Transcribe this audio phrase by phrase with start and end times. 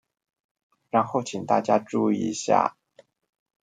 [0.89, 2.75] 然後請大家注意一下